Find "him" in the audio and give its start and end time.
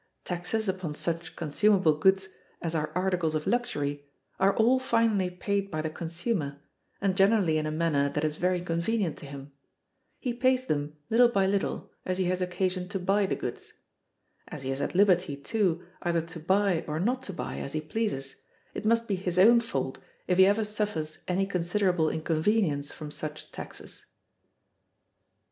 9.27-9.51